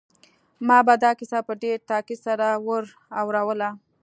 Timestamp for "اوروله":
3.21-3.69